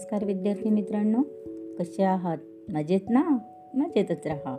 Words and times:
नमस्कार 0.00 0.24
विद्यार्थी 0.24 0.70
मित्रांनो 0.70 1.22
कसे 1.78 2.02
आहात? 2.02 2.38
मजेत 2.72 3.00
ना? 3.10 3.38
मजेतच 3.74 4.26
राहा. 4.26 4.56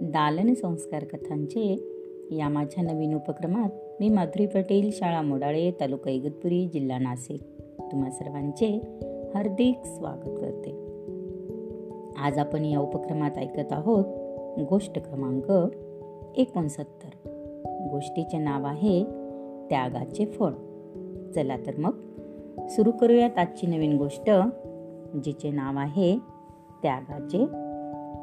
दालन 0.00 0.54
संस्कार 0.54 1.04
कथांचे 1.04 1.88
या 2.30 2.48
माझ्या 2.48 2.84
नवीन 2.84 3.14
उपक्रमात 3.14 3.68
मी 4.00 4.08
माधुरी 4.08 4.46
पटेल 4.46 4.90
शाळा 4.92 5.22
मोडाळे 5.22 5.70
तालुका 5.80 6.10
इगतपुरी 6.10 6.68
जिल्हा 6.72 6.98
नाशिक. 6.98 7.42
तुम्हा 7.92 8.10
सर्वांचे 8.10 8.80
हार्दिक 9.34 9.78
स्वागत 9.84 10.38
करते. 10.40 10.70
आज 12.18 12.38
आपण 12.38 12.64
या 12.64 12.80
उपक्रमात 12.80 13.38
ऐकत 13.38 13.72
आहोत 13.72 14.04
गोष्ट 14.70 14.98
क्रमांक 14.98 15.50
एकोणसत्तर. 16.36 17.28
गोष्टीचे 17.90 18.38
नाव 18.38 18.64
आहे 18.64 19.04
त्यागाचे 19.70 20.26
फळ. 20.26 20.52
चला 21.34 21.56
तर 21.56 21.76
मग 21.78 21.98
सुरू 22.68 22.90
करूयात 22.90 23.38
आजची 23.38 23.66
नवीन 23.66 23.96
गोष्ट. 23.96 24.30
जिचे 25.22 25.50
नाव 25.50 25.78
आहे 25.78 26.18
त्यागाचे 26.82 27.46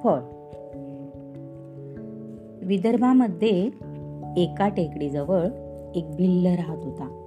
फळ. 0.04 0.20
विदर्भामध्ये 2.66 3.70
एका 4.38 4.68
टेकडीजवळ 4.68 5.46
एक 5.96 6.16
भिल्ल 6.16 6.46
राहत 6.46 6.86
होता. 6.86 7.18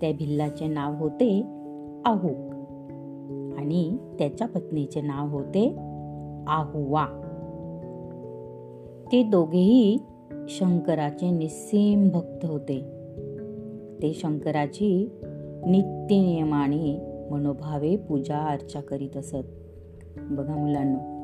त्या 0.00 0.12
भिल्लाचे 0.12 0.66
नाव 0.66 0.94
होते 0.94 1.42
आहूक 2.04 2.54
आणि 3.58 3.96
त्याच्या 4.18 4.48
पत्नीचे 4.48 5.00
नाव 5.00 5.28
होते 5.28 5.76
आहुवा. 6.48 7.06
ते 9.12 9.22
दोघेही 9.22 9.98
शंकराचे 10.48 11.30
निस्सीम 11.30 12.08
भक्त 12.08 12.46
होते. 12.46 12.80
ते 14.02 14.12
शंकराची 14.12 15.10
नित्यनियमाने 15.66 17.09
मनोभावे 17.30 17.96
पूजा 17.96 18.38
अर्चा 18.38 18.80
करीत 18.80 19.16
असत. 19.16 19.46
बघा 20.16 20.56
मुलांना 20.56 21.16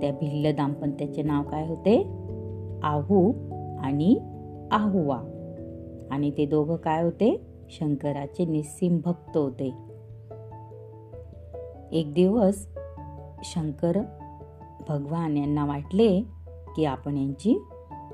त्या 0.00 0.12
भिल्ल 0.12 0.54
दाम्पत्याचे 0.54 1.22
नाव 1.22 1.42
काय 1.42 1.68
होते? 1.68 2.02
आहू 2.82 3.32
आणि 3.78 4.18
आहुवा. 4.70 5.20
आणि 6.10 6.30
ते 6.30 6.46
दोघं 6.46 6.76
काय 6.76 7.02
होते? 7.02 7.40
शंकराचे 7.70 8.44
निस्सीम 8.44 9.00
भक्त 9.04 9.36
होते. 9.36 9.74
एक 11.92 12.14
दिवस 12.14 12.66
शंकर 13.44 13.96
भगवान 14.88 15.36
यांना 15.36 15.66
वाटले 15.66 16.20
की 16.76 16.84
आपण 16.84 17.16
यांची 17.16 17.62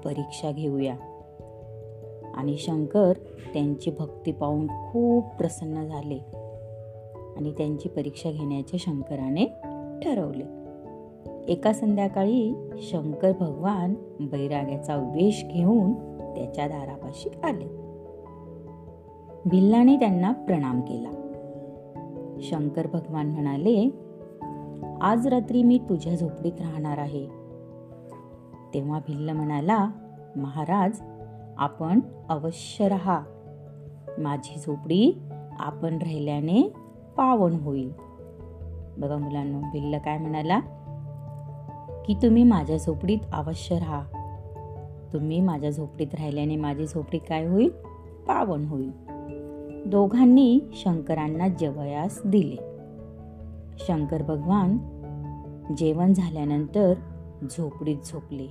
परीक्षा 0.05 0.51
घेऊया. 0.51 0.95
आणि 2.35 2.57
शंकर 2.57 3.13
त्यांची 3.53 3.91
भक्ती 3.99 4.33
पाहून 4.33 4.69
खूप 4.69 5.25
प्रसन्न 5.39 5.85
झाले. 5.85 6.38
आणि 7.39 7.53
त्यांची 7.53 7.89
परीक्षा 7.89 8.31
घेण्याचे 8.31 8.79
शंकराने 8.79 9.45
ठरवले. 10.03 10.45
एका 11.53 11.73
संध्याकाळी 11.73 12.71
शंकर 12.79 13.33
भगवान 13.41 13.95
बैराग्याचा 14.21 14.97
वेश 14.97 15.45
घेऊन 15.51 15.93
त्याच्या 16.35 16.69
दारापाशी 16.69 17.29
आले. 17.45 17.65
भिल्लाने 19.47 19.97
त्यांना 19.97 20.33
प्रणाम 20.33 20.81
केला. 20.81 21.11
शंकर 22.41 22.87
भगवान 22.87 23.27
म्हणाले 23.31 23.91
आज 25.01 25.27
रात्री 25.27 25.63
मी 25.63 25.79
तुझ्या 25.79 26.15
झोपडीत 26.15 26.61
राहणार 26.61 26.99
आहे. 26.99 27.27
तेव्हा 28.75 28.99
भिल्ल 28.99 29.31
म्हणाला 29.31 29.89
महाराज 30.37 31.01
आपण 31.59 32.01
अवश्य 32.29 32.89
राहा. 32.89 33.21
माझी 34.19 34.61
झोपडी 34.61 35.19
आपण 35.59 35.95
राहिल्याने 35.95 36.73
पावन 37.19 37.53
होईल. 37.53 37.93
बघा 38.99 39.17
मुलांना 39.17 39.59
भिल्ल 39.73 39.99
काय 39.99 40.19
म्हणाला? 40.19 40.61
की 42.07 42.15
तुम्ही 42.15 42.43
माझ्या 42.43 42.77
झोपडीत 42.77 43.19
अवश्य 43.33 43.79
राहा. 43.79 44.03
तुम्ही 45.13 45.41
माझ्या 45.41 45.71
झोपडीत 45.71 46.15
राहिल्याने 46.15 46.57
माझी 46.57 46.87
झोपडी 46.87 47.19
काय 47.19 47.47
होईल? 47.47 47.69
पावन 48.29 48.65
होईल. 48.65 48.91
दोघांनी 49.87 50.61
शंकरांना 50.73 51.49
जेवयास 51.49 52.23
दिले. 52.27 52.57
शंकर 53.79 54.23
भगवान 54.23 54.79
जेवण 55.77 56.13
झाल्यानंतर 56.13 56.95
झोपडीत 57.51 57.99
झोपले. 58.05 58.47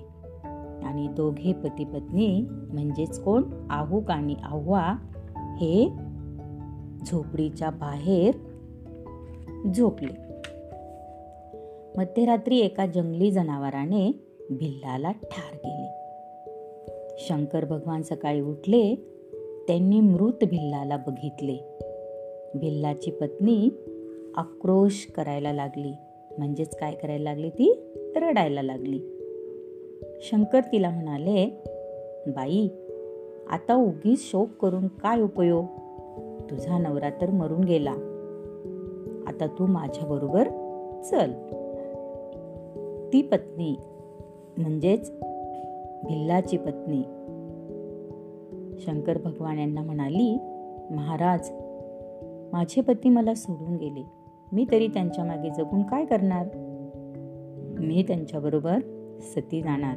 आणि 0.83 1.07
दोघे 1.07 1.53
पती 1.53 1.83
पत्नी 1.83 2.47
म्हणजेच 2.49 3.23
कोण? 3.23 3.67
आहुक 3.69 4.11
आणि 4.11 4.35
आव्हा 4.43 4.95
हे 5.57 5.93
झोपडीच्या 7.05 7.69
बाहेर 7.69 8.46
झोपले. 9.75 10.27
मध्यरात्री 11.97 12.59
एका 12.59 12.85
जंगली 12.85 13.31
जनावराने 13.31 14.11
भिल्लाला 14.49 15.11
ठार 15.11 15.55
केले. 15.55 15.93
शंकर 17.19 17.65
भगवान 17.65 18.01
सकाळी 18.01 18.41
उठले 18.41 18.95
त्यांनी 19.67 19.99
मृत 19.99 20.45
भिल्लाला 20.45 20.97
बघितले. 20.97 21.57
भिल्लाची 22.55 23.11
पत्नी 23.11 23.69
आक्रोश 24.35 25.07
करायला 25.15 25.53
लागली. 25.53 25.93
म्हणजेच 26.37 26.75
काय 26.75 26.95
करायला 26.95 27.29
लागली 27.29 27.49
ती? 27.49 27.93
रडायला 28.15 28.61
लागली. 28.61 28.99
शंकर 30.21 30.59
तिला 30.59 30.89
म्हणाले 30.89 31.63
बाई 32.27 32.67
आता 33.49 33.75
उगीच 33.75 34.31
शोक 34.31 34.49
करून 34.61 34.87
काय 34.87 35.21
उपयोग? 35.21 35.65
तुझा 36.49 36.77
नवरा 36.77 37.09
तर 37.09 37.29
मरून 37.29 37.63
गेला. 37.63 38.16
आता 39.27 39.47
तू 39.47 39.65
माझ्याबरोबर 39.65 40.43
चल. 41.03 41.31
ती 43.13 43.21
पत्नी 43.21 43.75
म्हणजेच 44.57 45.11
भिल्लाची 46.03 46.57
पत्नी 46.57 47.01
शंकर 48.79 49.17
भगवान 49.17 49.59
यांना 49.59 49.81
म्हणाली 49.81 50.37
महाराज 50.91 51.49
माझे 52.51 52.81
पती 52.81 53.09
मला 53.09 53.33
सोडून 53.33 53.75
गेले. 53.75 54.03
मी 54.51 54.65
तरी 54.71 54.87
त्यांच्या 54.87 55.23
मागे 55.23 55.49
जगून 55.49 55.81
काय 55.81 56.05
करणार? 56.05 56.47
मी 57.79 58.03
त्यांच्याबरोबर 58.07 58.79
सती 59.19 59.61
जाणार. 59.61 59.95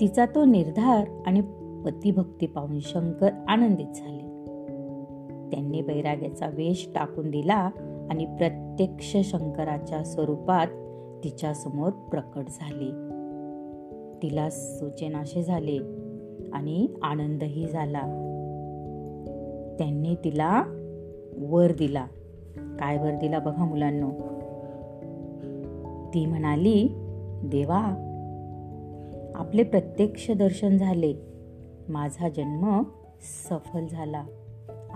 तिचा 0.00 0.26
तो 0.26 0.44
निर्धार 0.44 1.22
आणि 1.26 1.40
पतिभक्ती 1.84 2.46
पाहून 2.46 2.78
शंकर 2.80 3.30
आनंदित 3.48 3.86
झाले. 3.94 4.15
त्यांनी 5.52 5.82
बैराग्याचा 5.82 6.46
वेश 6.46 6.88
टाकून 6.94 7.30
दिला 7.30 7.70
आणि 8.10 8.24
प्रत्यक्ष 8.24 9.16
शंकराच्या 9.24 10.04
स्वरूपात 10.04 10.66
तिच्यासमोर 11.24 11.90
प्रकट 11.90 12.44
झाले. 12.48 12.90
तिला 14.22 14.50
सूचनाशे 14.50 15.42
झाले 15.42 15.78
आणि 16.52 16.88
आनंदही 17.02 17.66
झाला. 17.66 18.02
त्यांनी 19.78 20.14
तिला 20.14 20.64
वर 21.38 21.72
दिला. 21.72 22.06
काय 22.56 22.98
वर 22.98 23.14
दिला 23.14 23.38
बघा 23.38 23.64
मुलांनो? 23.64 24.10
ती 26.14 26.26
म्हणाली 26.26 26.88
देवा 27.44 28.02
आपले 29.34 29.62
प्रत्यक्ष 29.62 30.30
दर्शन 30.30 30.76
झाले. 30.76 31.14
माझा 31.88 32.28
जन्म 32.28 32.82
सफल 33.20 33.86
झाला. 33.86 34.24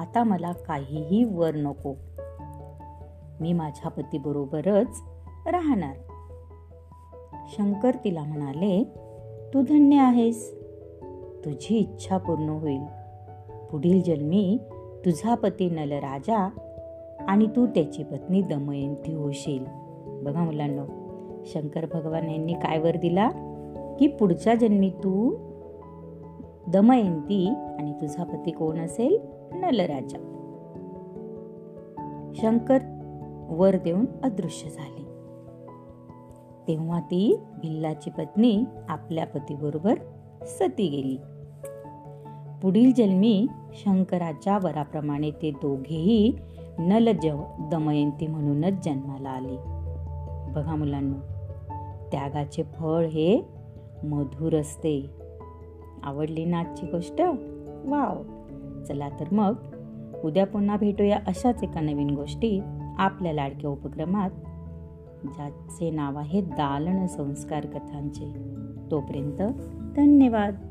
आता 0.01 0.25
मला 0.25 0.53
काहीही 0.53 1.25
वर 1.25 1.55
नको. 1.55 1.95
मी 3.41 3.53
माझ्या 3.53 3.91
पतीबरोबरच 3.91 5.03
राहणार. 5.47 5.97
शंकर 7.49 7.91
तिला 8.05 8.23
म्हणाले 8.23 8.85
तू 9.55 9.63
धन्य 9.63 9.97
आहेस. 9.97 10.55
तुझी 11.45 11.77
इच्छा 11.77 12.19
पूर्ण 12.19 12.49
होईल. 12.49 12.81
पुढील 13.71 14.03
जन्मी 14.03 14.59
तुझा 15.05 15.35
पती 15.35 15.71
नल 15.71 15.93
राजा 15.93 16.49
आणि 17.29 17.47
तू 17.47 17.67
त्याची 17.67 18.03
पत्नी 18.03 18.43
दमयंती 18.43 19.15
होशील. 19.15 19.65
बघा 20.23 20.45
मुलांना 20.45 20.85
शंकर 21.47 21.87
भगवान 21.93 22.31
यांनी 22.31 22.53
काय 22.53 22.79
वर 22.79 22.97
दिला? 22.97 23.31
की 23.99 24.07
पुढच्या 24.07 24.55
जन्मी 24.55 24.91
तू 24.91 25.37
दमयंती 26.67 27.49
आणि 27.49 27.93
तुझा 27.93 28.25
पती 28.25 28.51
कोण 28.51 28.79
असेल? 28.79 29.40
नलराजा. 29.53 30.27
शंकर 32.35 32.79
वर 33.51 33.77
देऊन 33.77 34.05
अदृश्य 34.23 34.69
झाले. 34.71 35.01
तेव्हा 36.69 37.01
ती 37.01 37.37
भिल्लाची 37.63 38.11
पत्नी 38.11 38.65
आपल्या 38.89 39.27
पतीबरोबर 39.27 39.95
सती 40.43 40.89
गेली. 40.89 41.19
पुढील 42.63 42.93
जन्मी 42.93 43.47
शंकराच्या 43.73 44.59
वराप्रमाणे 44.63 45.31
ते 45.31 45.51
दोघेही 45.51 46.33
नल 46.79 47.09
दमयंती 47.71 48.27
म्हणूनच 48.27 48.85
जन्माला 48.85 49.31
आले. 49.31 49.57
बघा 50.53 50.77
मुलांना 50.77 51.27
त्यागाचे 52.13 52.63
फळ 52.63 53.07
हे 53.07 53.49
मधुर 54.03 54.61
असते. 54.61 55.11
आवडली 56.03 56.45
ना 56.45 56.59
आजची 56.59 56.87
गोष्ट? 56.87 57.21
वाव! 57.85 58.40
चला 58.89 59.09
तर 59.09 59.25
मग. 59.33 59.55
उद्या 60.25 60.47
पुन्हा 60.47 60.77
भेटूया 60.77 61.19
अशाच 61.27 61.63
एका 61.63 61.81
नवीन 61.81 62.11
गोष्टी 62.11 62.61
आपल्या 62.99 63.33
लाडक्या 63.33 63.71
उपक्रमात 63.71 64.31
ज्याचे 65.25 65.91
नाव 65.91 66.19
आहे 66.19 66.41
दालन 66.41 67.07
संस्कार 67.07 67.67
कथांचे. 67.67 68.33
तोपर्यंत 68.91 69.43
धन्यवाद. 69.97 70.70